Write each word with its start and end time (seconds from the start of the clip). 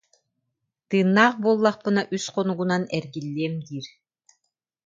Тыыннаах 0.89 1.35
буоллахпына 1.43 2.01
үс 2.15 2.25
хонугунан 2.33 2.83
эргиллиэм 2.97 3.53
диир 3.67 3.87